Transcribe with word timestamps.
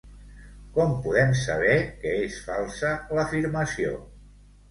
Com 0.77 0.93
podem 1.07 1.33
saber 1.41 1.75
que 1.99 2.15
és 2.21 2.39
falsa 2.47 2.93
l'afirmació? 3.19 3.93